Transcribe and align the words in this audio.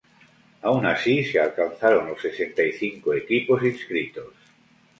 Aun 0.63 0.87
así, 0.87 1.23
se 1.23 1.39
alcanzaron 1.39 2.07
los 2.07 2.19
sesenta 2.19 2.63
y 2.63 2.71
cinco 2.71 3.13
equipos 3.13 3.63
inscritos. 3.63 4.33